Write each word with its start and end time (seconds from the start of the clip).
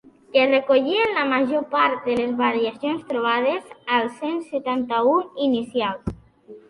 Que 0.35 0.43
recollien 0.51 1.11
la 1.17 1.25
major 1.33 1.67
part 1.75 2.07
de 2.11 2.15
les 2.21 2.33
variacions 2.41 3.05
trobades 3.11 3.69
als 3.99 4.19
cent 4.23 4.43
setanta-un 4.51 5.33
inicials. 5.51 6.15